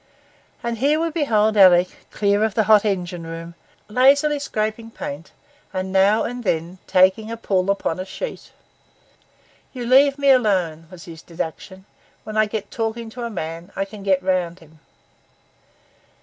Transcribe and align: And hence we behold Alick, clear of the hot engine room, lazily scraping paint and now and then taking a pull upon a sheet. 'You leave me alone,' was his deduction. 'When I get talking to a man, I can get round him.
And 0.63 0.79
hence 0.79 0.99
we 0.99 1.11
behold 1.11 1.55
Alick, 1.55 2.09
clear 2.09 2.43
of 2.43 2.55
the 2.55 2.63
hot 2.63 2.83
engine 2.85 3.21
room, 3.21 3.53
lazily 3.87 4.39
scraping 4.39 4.89
paint 4.89 5.31
and 5.71 5.93
now 5.93 6.23
and 6.23 6.43
then 6.43 6.79
taking 6.87 7.29
a 7.29 7.37
pull 7.37 7.69
upon 7.69 7.99
a 7.99 8.05
sheet. 8.05 8.51
'You 9.73 9.85
leave 9.85 10.17
me 10.17 10.31
alone,' 10.31 10.87
was 10.89 11.05
his 11.05 11.21
deduction. 11.21 11.85
'When 12.23 12.35
I 12.35 12.47
get 12.47 12.71
talking 12.71 13.11
to 13.11 13.21
a 13.25 13.29
man, 13.29 13.71
I 13.75 13.85
can 13.85 14.01
get 14.01 14.23
round 14.23 14.57
him. 14.57 14.79